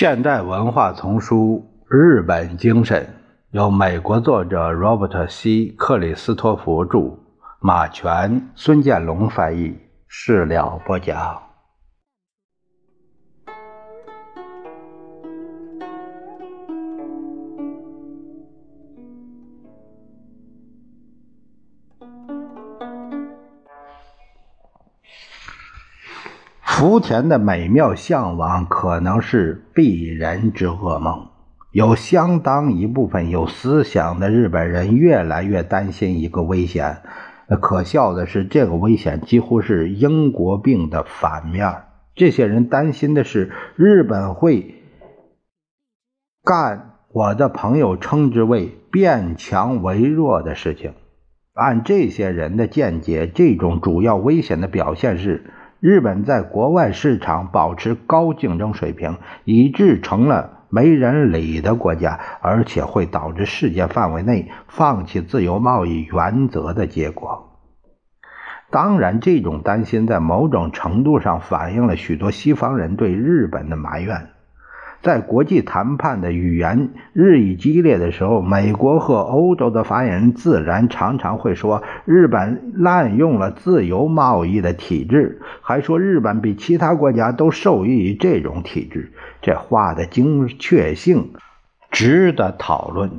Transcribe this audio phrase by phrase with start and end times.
[0.00, 3.02] 现代文化丛书《日本精神》
[3.50, 5.74] 由美国作者 Robert C.
[5.76, 7.18] 克里斯托弗著，
[7.58, 11.47] 马全、孙建龙翻译，事了不讲。
[26.78, 31.26] 福田的美妙向往可能是必然之噩梦。
[31.72, 36.98] 有相当一部分有思想的日本人越来越担心一个危险。
[37.60, 41.82] 可笑的是，这个危险几乎是英国病的反面。
[42.14, 44.76] 这些人担心的是日本会
[46.44, 50.92] 干我的朋友称之为“变强为弱”的事情。
[51.54, 55.42] 按这些人的见解，这种主要危险的表现是。
[55.80, 67.60] 日本在国外市场保持高竞争水平，以致成了没人理的国家，而且会导致世界范围内放弃自由贸易原则的结果。
[68.70, 74.30] 当然，这种担心在某种程度上反映了许多西方人对日本的埋怨。
[75.00, 89.12] 在国际谈判的语言日益激烈的时候，美国和欧洲的发言人自然常常会说日本滥用了自由贸易的体制，还说日本比其他国家都受益于这种体制。
[89.40, 91.30] 这话的精确性
[91.90, 93.12] 值得讨论。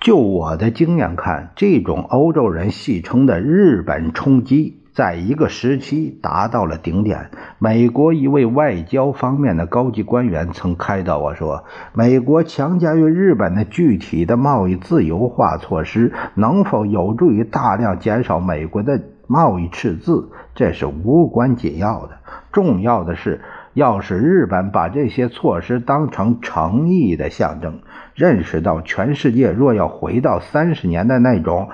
[0.00, 4.82] 就我的经验看，这种欧洲人戏称的“日本冲击”。
[4.94, 7.30] 在一个时期达到了顶点。
[7.58, 20.30] 美国一位外交方面的高级官员曾开导我说：“美国强加于日本的具体的贸易自由化措施，能否有助于大量减少美国的贸易赤字？
[20.54, 22.18] 这是无关紧要的。
[22.52, 23.40] 重要的是，
[23.72, 27.80] 要使日本把这些措施当成诚意的象征，
[28.14, 31.68] 认识到全世界若要回到三十年的那种。”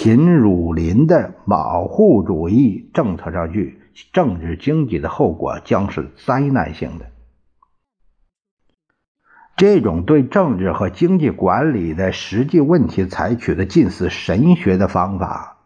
[0.00, 3.80] 贫乳林的保护主义政策上去，
[4.12, 7.06] 政治经济的后果将是灾难性的。
[9.56, 15.56] 这种对政治和经济管理的实际问题采取的近似神学的方法，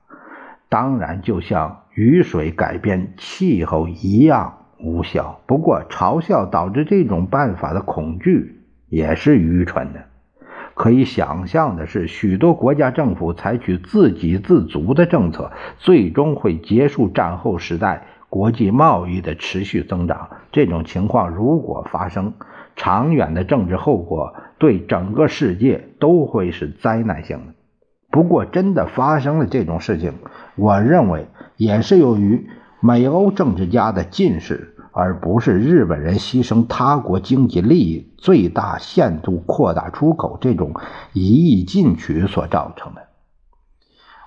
[0.71, 5.43] 当然就像雨水改变气候一样无效。
[5.47, 10.07] 不过，嘲笑导致这种办法的恐惧也是愚蠢的。
[10.75, 20.31] 可以想象的是，许多国家政府采取自给自足的政策，最终会结束战后时代国际贸易的持续增长。
[20.51, 22.33] 这种情况如果发生，
[22.75, 27.55] 长远的政治后果对整个世界都会是灾难性的。
[28.11, 30.15] 不过，真的发生了这种事情，
[30.57, 32.47] 我认为也是由于
[32.83, 34.69] 美欧政治家的近视。
[34.95, 40.75] 而不是日本人牺牲他国经济利益、最大限度扩大出口这种
[41.15, 43.01] 一意进取所造成的。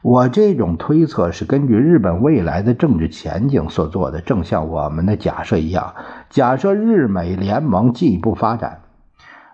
[0.01, 5.93] 我这种推测是根据日本未来的政治前景所做的，正像我们的假设一样。
[6.31, 8.81] 假设日美联盟进一步发展，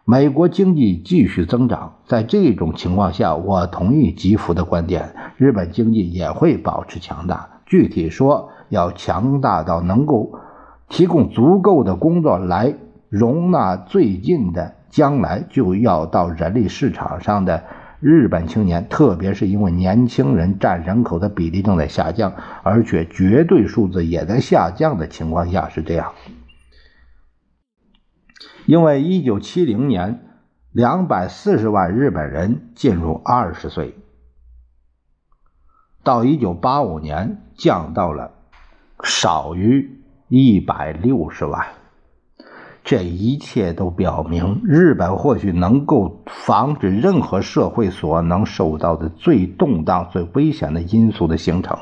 [0.05, 7.60] 美国经济继续增长，在这种情况下，我同意吉福的观点，日本经济也会保持强大。
[7.71, 10.33] 具体说，要强大到能够。
[10.89, 12.75] 提供足够的工作来
[13.07, 17.63] 容纳最近的将来就要到人力市场上的
[18.01, 26.11] 日本青年，特别是因为年轻人占人口的比例正在下降，而且绝对数字也在下降的情况下是这样。
[28.65, 30.19] 因为一九七零年
[30.73, 33.95] 两百四十万日本人进入二十岁，
[36.03, 38.31] 到一九八五年降到了
[39.03, 39.97] 少于。
[40.33, 41.65] 一百六十万，
[42.85, 51.77] 这一切都表明，日本或许能够防止任何社会所能受到的最动荡、最危险的因素的形成。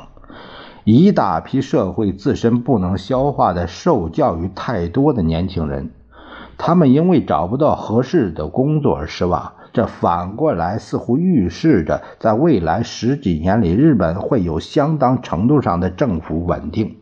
[0.82, 5.92] 一大批社会自身不能消化的受教育太多的年轻人，
[6.58, 9.52] 他们因为找不到合适的工作而失望。
[9.72, 16.96] 这反过来似乎预示着，在未来十几年里，日本会有相当程度上的政府稳定。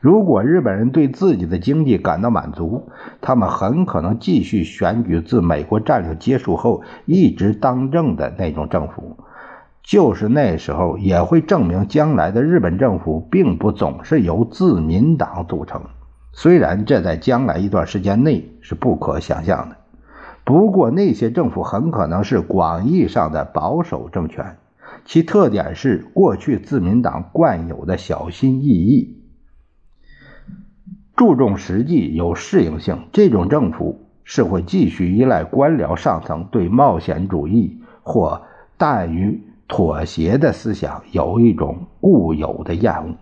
[0.00, 2.90] 如果日本人对自己的经济感到满足，
[3.22, 9.16] 他们很可能继续选举自美国战略结束后一直当政的那种政府。
[9.82, 15.80] 就是那时候，也会证明将来的日本政府并不总是由自民党组成。
[16.32, 19.76] 虽然这在将来一段时间内是不可想象的，
[20.44, 24.58] 不过那些政府很可能是广义上的保守政权，
[25.06, 29.22] 其特点是过去自民党惯有的小心翼翼。
[31.16, 33.08] 注重实际、有适应性。
[33.12, 38.42] 这种政府是会继续依赖官僚上层对冒险主义或
[38.78, 43.14] 怠于妥协的思想有一种固有的厌恶。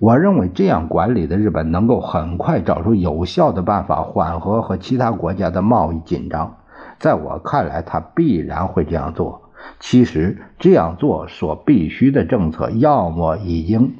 [0.00, 6.58] 我认为这样管理的日本能够很快找出有效的办法缓和和其他国家的贸易紧张。
[7.00, 9.50] 在我看来，他必然会这样做。
[9.80, 13.96] 其实这样做所必须的政策，要么已经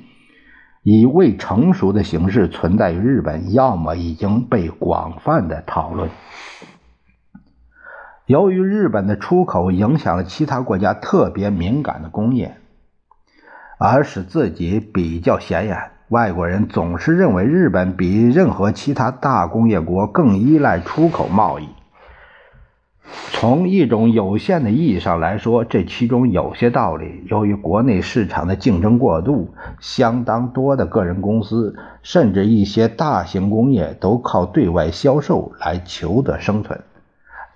[0.85, 6.11] 以未成熟的形式存在于日本，要么已经被广泛的讨论。
[8.27, 12.57] 由于日本的出口影响了其他国家特别敏感的工业。
[13.79, 15.79] 而使自己比较显眼。
[16.09, 21.69] 外国人总是认为日本比任何其他大工业国更依赖出口贸易。
[23.33, 27.25] 从一种有限的意义上来说，这其中有些道理。
[27.31, 36.81] 由于国内市场的竞争过度，相当多的个人公司，甚至一些大型工业，都靠对外销售来求得生存。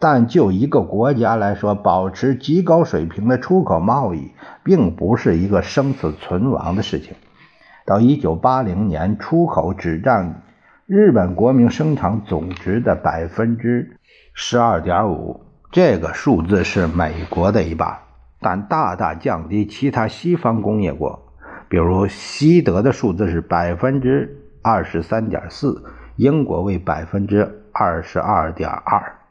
[0.02, 4.32] 但就一个国家来说，保持极高水平的出口贸易，
[4.64, 7.14] 并不是一个生死存亡的事情。
[7.86, 10.42] 到一九八零年，出口只占
[10.86, 13.96] 日本国民生产总值的百分之
[14.34, 15.40] 十二点五，
[15.70, 17.96] 这个数字是美国的一半，
[18.40, 21.16] 但大大降低其他西方工业国，
[21.68, 25.84] 比如西德的数字是百分之二十三点四，
[26.16, 29.21] 英国为百分之二十二点二。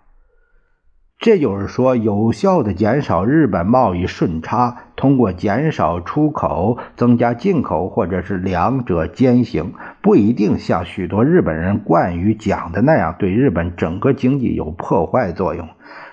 [1.22, 15.70] 这就是说，有效的减少日本贸易顺差，通过减少出口、增加进口，或者是两者兼行，不一定像许多日本人惯于讲的那样，对日本整个经济有破坏作用。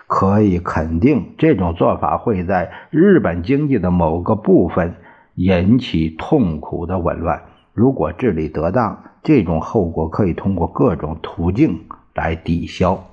[0.06, 4.96] 可以肯定，这种做法会在日本经济的某个部分
[5.36, 7.44] 引起痛苦的紊乱。
[7.72, 11.84] 如果治理得当，这种后果可以通过各种途径
[12.14, 13.07] 来抵消。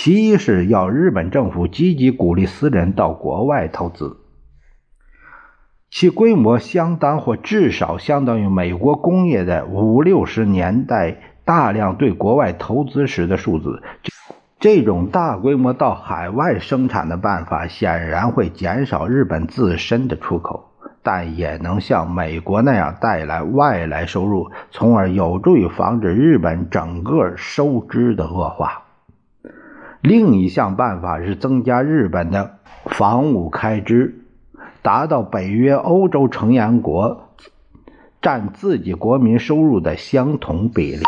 [0.00, 4.18] 其一是要日本政府积极鼓励私人到国外投资，
[5.90, 13.82] 其规模相当或至少相当于美国工业的五六十年代大量对国外投资时的数字。
[14.60, 20.70] 这种大规模到海外生产的办法显然会减少日本自身的出口，
[21.02, 28.84] 但也能像美国那样带来外来收入，从而有助于防止日本整个收支的恶化。
[30.00, 34.24] 另一项办法是增加日本的防务开支，
[34.82, 37.30] 达到北约欧洲成员国
[38.22, 41.02] 占自己国民收入的相同比例。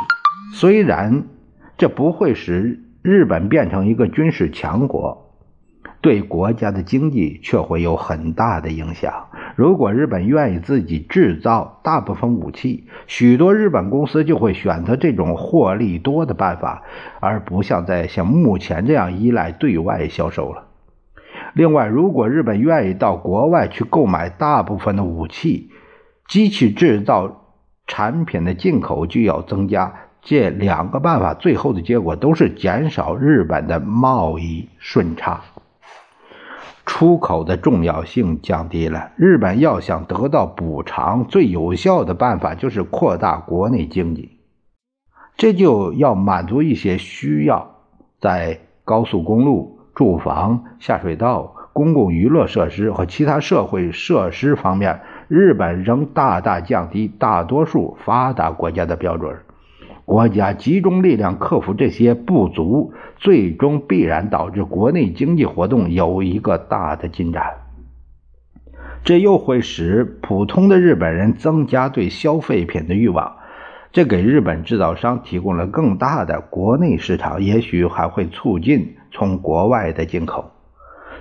[0.54, 1.24] 虽然
[1.78, 5.26] 这不会使日本变成一个军事强国。
[6.02, 9.28] 对国家的经济却会有很大的影响。
[9.56, 16.82] 如果日本愿意自己制造大部分武器，许多日本公司就会选择这种获利多的办法，
[17.20, 20.64] 而不像在像目前这样依赖对外销售了。
[21.54, 25.70] 另外，如果日本愿意到国外去购买大部分的武器，
[26.28, 27.44] 机器制造
[27.86, 29.94] 产品的进口就要增加。
[30.22, 35.40] 这两个办法最后的结果都是减少日本的贸易顺差。
[36.90, 39.12] 出口的重要性降低了。
[39.16, 44.40] 日本要想得到补偿，最有效的办法就是扩大国内经济。
[45.36, 47.76] 这就要满足一些需要，
[48.18, 59.38] 在高速公路、住房、下水道、公共娱乐设施和其他社会设施方面，日本仍大大降低大多数发达国家的标准。
[60.10, 67.44] 国家集中力量克服这些不足，最终必然导致国内经济活动有一个大的进展。
[69.04, 73.36] 这又会使普通的日本人增加对消费品的欲望，
[73.92, 80.50] 这给日本制造商提供了更大的国内市场，也许还会促进从国外的进口。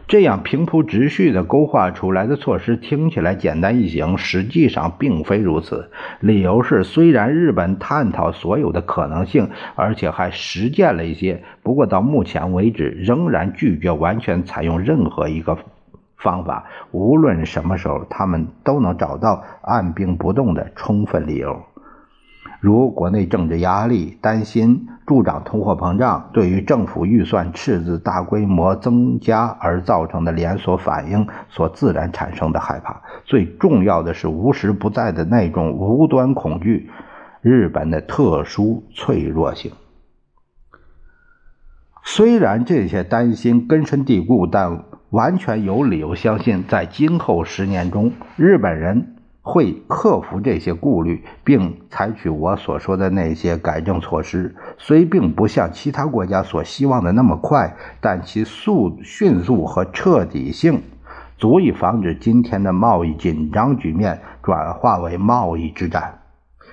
[0.10, 5.92] 这样平铺直叙地勾画出来的措施听起来简单易行，实际上并非如此。
[6.20, 15.56] 理由是，虽然日本探讨所有的可能性，而且还实践了一些，不过到目前为止仍然拒绝完全采用任何一个
[16.18, 16.66] 方法。
[16.90, 21.62] 无论什么时候，他们都能找到按兵不动的充分理由。
[22.60, 36.90] 如国内政治压力、担心助长通货膨胀、对于政府预算赤字大规模增加而造成的连锁反应所自然产生的害怕，最重要的是无时不在的那种无端恐惧——
[37.42, 39.72] 日本的特殊脆弱性。
[42.04, 49.16] 虽然这些担心根深蒂固，但完全有理由相信，在今后十年中，日本人。
[49.50, 54.56] 会克服这些顾虑，并采取我所说的那些改正措施。
[54.78, 60.84] 虽并不像其他国家所希望的那么快，但其速、迅速和彻底性，
[61.38, 66.20] 足以防止今天的贸易紧张局面转化为贸易之战。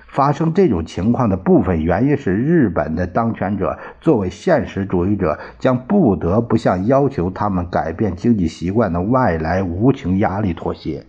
[0.09, 11.05] 发生这种情况的部分原因是，日本的当权者作为现实主义者，将不得不向要求他们改变经济习惯的外来无情压力妥协。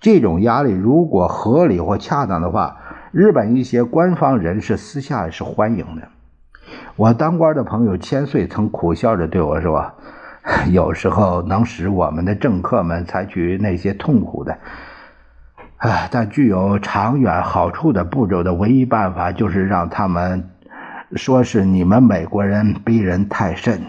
[0.00, 2.76] 这种压力如果合理或恰当的话，
[3.12, 6.08] 日本一些官方人士私下是欢迎的。
[6.96, 9.92] 我当官的朋友千岁曾苦笑着对我说
[10.70, 14.58] ：“有时候能使我们的政客们采取那些痛苦的。”
[15.78, 20.50] 哎，但具有长远好处的步骤的唯一办法，就是让他们
[21.14, 23.80] 说是你们美国人逼人太甚。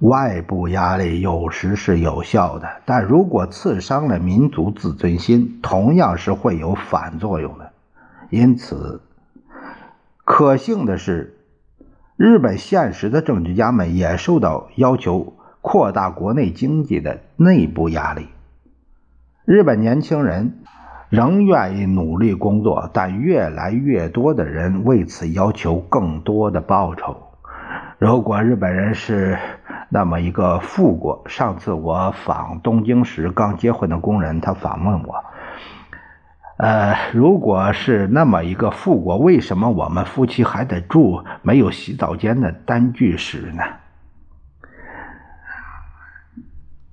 [0.00, 7.72] 外部压力有时是有效的，但如果刺伤了民族自尊心，同样是会有反作用的。
[8.30, 9.00] 因此，
[10.24, 11.36] 可幸的是，
[12.16, 18.28] 日本现实的政治家们也受到要求扩大国内经济的内部压力。
[19.44, 20.58] 日本年轻人
[21.08, 27.27] 仍愿意努力工作，但越来越多的人为此要求更多的报酬。
[27.98, 29.36] 如果日本人是
[29.88, 35.24] 那么一个富国，上次我访东京时，刚结婚的工人他访问我
[36.58, 43.64] ：“呃，如果是那么一个富国，为什么我们夫妻还得住没有洗澡间的单居室呢？”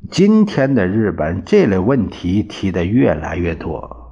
[0.09, 4.04] 今天的日本这类问题提的越来越多，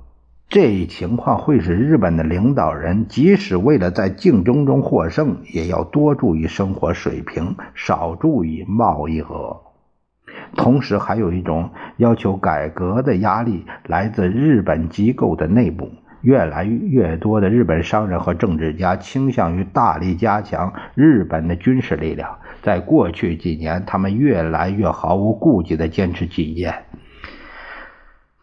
[0.53, 9.61] 这一情况会使日本的领导人即使为了在竞争中获胜，也要多注意生活水平，少注意贸易额。
[10.55, 15.89] 同时，还有一种要求改革的压力来自日本机构的内部。
[16.21, 22.37] 越来越多的日本商人和政治家倾向于大力加强日本的军事力量。
[22.61, 26.75] 在过去几年，他们越来越毫无顾忌地坚持己见。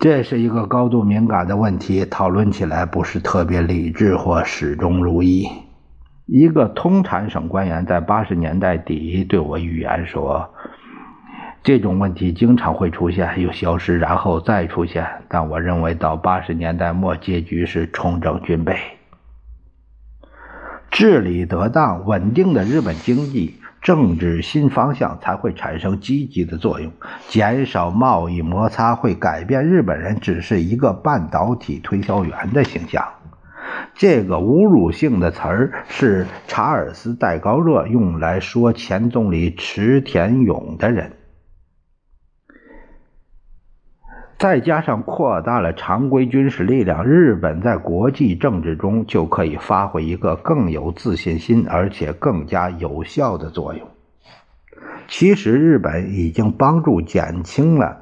[0.01, 5.47] 这是一个高度敏感的问题，讨论起来不是特别理智或始终如一。
[6.25, 10.55] 一个通产省官员在八十年代底对我预言说。
[11.63, 15.07] 这种问题经常会出现，又消失，然后再出现。
[15.29, 18.79] 但我认为，到八十年代末，结局是重整军备，
[20.91, 26.93] 治理得当、稳定的日本经济政治新方向才会产生积极的作用。
[27.29, 33.05] 减少贸易摩擦会改变日本人只是一个半导体推销员的形象。
[33.95, 41.20] 这个侮辱性的词儿是查尔斯·戴高乐用来说前总理池田勇的人。
[44.41, 53.87] 再加上扩大了常规军事力量，日本在国际政治中就可以发挥一个更有自信心而且更加有效的作用。
[55.09, 57.99] 其实，日本已经帮助减轻了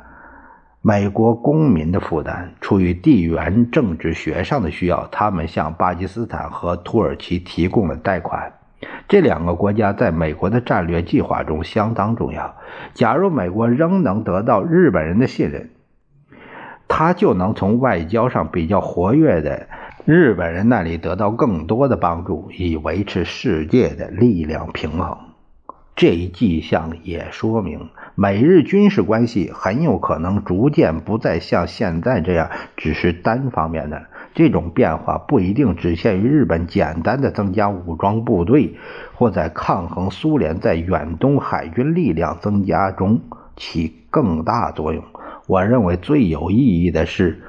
[0.80, 2.54] 美国公民的负担。
[2.61, 8.52] 出于地缘政治学上的需要，他们向巴基斯坦和土耳其提供了贷款。
[9.09, 12.54] 这两个国家在美国的战略计划中相当重要。
[12.95, 15.71] 假如美国仍能得到日本人的信任，
[16.88, 19.68] 他就能从外交上比较活跃的
[20.04, 25.16] 日本人那里得到更多的帮助，以维持世界的力量平衡。
[25.95, 34.07] 这一迹象也说明，美日军事关系很有可能逐渐不再像现在这样只是单方面的。
[34.35, 38.76] 这种变化不一定只限于日本简单的增加武装部队，
[39.14, 43.21] 或在抗衡苏联在远东海军力量增加中
[43.57, 45.02] 起更大作用。
[45.49, 47.40] 我认为最有意义的是，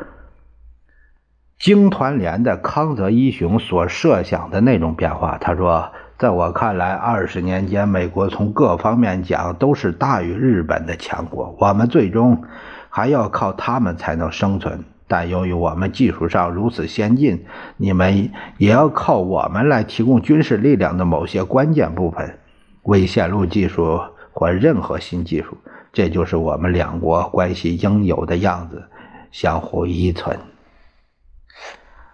[1.60, 5.38] 经团联的康泽一雄所设想的那种变化。
[5.38, 11.54] 他说：“在我看来，二十年间，美国从各方面讲都是大于日本的强国。
[11.60, 12.42] 我们最终
[12.88, 14.86] 还要靠他们才能生存。
[15.10, 17.44] 但由于我们技术上如此先进，
[17.76, 22.40] 你们也要靠我们来提供军事力量的某些关键部分，
[22.84, 24.00] 微线路技术
[24.32, 25.58] 或任何新技术。”
[25.92, 28.84] 这就是我们两国关系应有的样子，
[29.32, 30.40] 相互依存。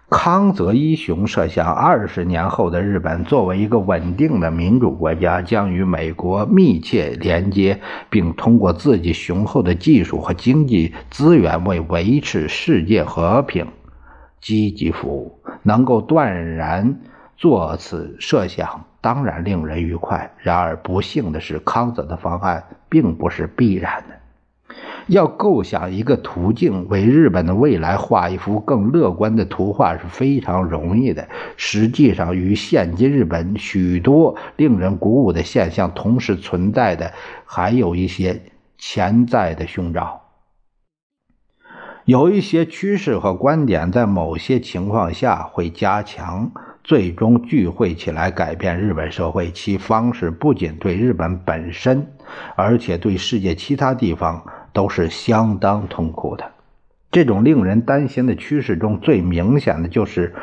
[0.08, 13.66] 康泽一雄设想，二十年后的日本作为一个稳定的民主国家，将与美国密切连接，并通过自己雄厚的技术和经济资源为维持世界和平
[14.40, 15.40] 积极服务。
[15.64, 17.00] 能够断然
[17.36, 18.84] 做此设想。
[19.06, 20.32] 当然令人愉快。
[20.38, 24.74] 然而不幸的是，康泽的方案并不是必然的。
[25.06, 31.28] 要构想一个途径，为日本的未来画一幅更乐观的图画是非常容易的。
[31.56, 37.12] 实际上，与现今日本许多令人鼓舞的现象同时存在的，
[37.44, 38.42] 还有一些
[38.76, 40.22] 潜在的凶兆。
[42.04, 46.50] 有一些趋势和观点在某些情况下会加强，
[46.86, 49.50] 最终聚会起来改变日本社会。
[49.50, 52.06] 其方式不仅对日本本身，
[52.54, 54.42] 而且对世界其他地方。
[54.76, 56.52] 都是相当痛苦的。
[57.10, 60.34] 这种令人担心的趋势中最明显的就是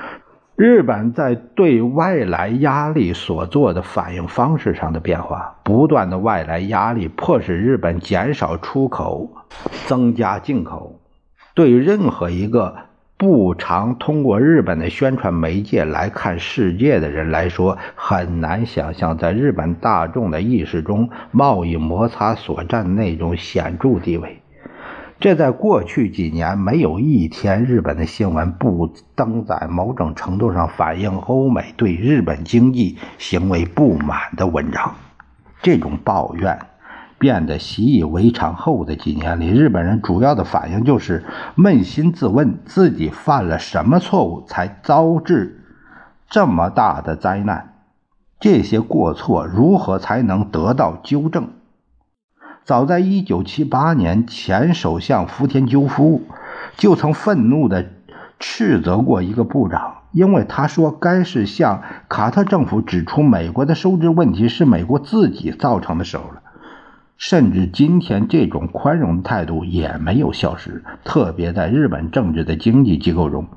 [0.55, 5.59] 日本在对外来压力所做的反应方式上的变化。
[5.63, 9.29] 不断的外来压力迫使日本减少出口，
[9.85, 10.99] 增加进口。
[11.53, 12.75] 对于任何一个
[13.23, 24.41] 不常通过日本的宣传媒介来看世界的人来说，很难想象在日本大众的意识中，贸易摩擦所占那种显著地位。
[25.21, 34.95] 这在过去几年没有一天日本的新闻不登载某种程度上反映欧美对日本经济行为不满的文章。
[35.61, 36.59] 这种抱怨。
[37.23, 41.23] 变得习以为常后的几年里，日本人主要的反应就是
[41.55, 45.63] 扪心自问自己犯了什么错误，才遭致
[46.29, 47.75] 这么大的灾难？
[48.41, 51.47] 这些过错如何才能得到纠正？
[52.65, 56.23] 早在1978年，前首相福田赳夫
[56.75, 57.85] 就曾愤怒地
[58.37, 66.42] 斥责过一个部长，因为他说该是向卡特政府指出美国的收支问题是美国自己造成的时候了。
[67.17, 70.83] 甚至今天，这种宽容的态度也没有消失。
[71.03, 73.47] 特别在日本政治的经济机构中，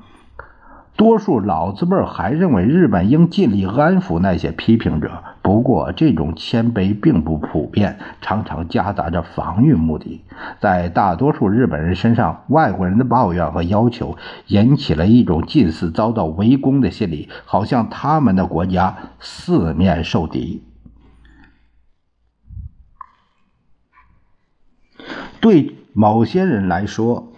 [0.97, 5.11] 多数老字辈还认为日本应尽力安抚那些批评者。
[5.43, 10.23] 不过，这种谦卑并不普遍，常常夹杂着防御目的。
[10.61, 14.17] 在大多数日本人身上，外国人的抱怨和要求
[14.49, 20.63] 引起了一种近似遭到围攻的心理，好像他们的国家四面受敌。
[25.47, 27.29] 对某些人来说，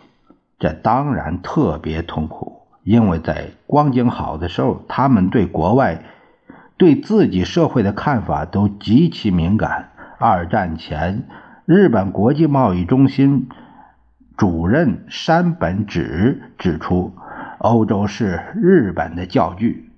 [0.58, 6.02] 这当然特别痛苦，因为在光景好的时候，他们对国外、
[6.78, 9.90] 对自己社会的看法都极其敏感。
[10.18, 11.24] 二战前，
[11.66, 13.50] 日本国际贸易中心
[14.38, 17.12] 主任山本直指出，
[17.58, 19.90] 欧洲是日本的教具，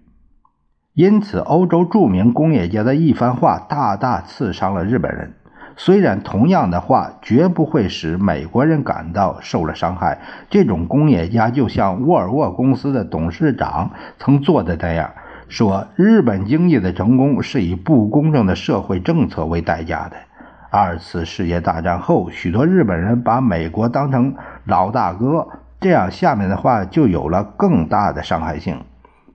[0.94, 5.34] 因此，欧洲著名工业家的一番话大大刺伤了日本人。
[5.82, 10.18] 虽然同样的话绝不会使美国人感到受了伤害，
[10.50, 15.10] 这种工业家就像沃尔沃公司的董事长曾做的那样，
[15.48, 20.18] 说日本经济的成功是以不公正的社会政策为代价的。
[20.70, 24.34] 二次世界大战后，许多日本人把美国当成
[24.66, 25.48] 老大哥，
[25.80, 28.82] 这样下面的话就有了更大的伤害性。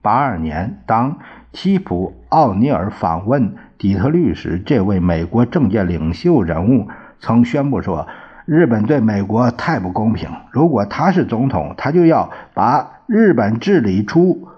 [0.00, 1.18] 八二年，当
[1.50, 3.56] 基普奥尼尔访问。
[3.78, 6.88] 底特律时，这位美国政界领袖人物
[7.20, 8.06] 曾宣布说
[8.46, 10.28] ：“日本对美国太不公平。
[10.50, 14.48] 如果他是总统，他就要把日本治理出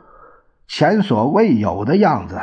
[0.66, 2.38] 前所未有的样子。”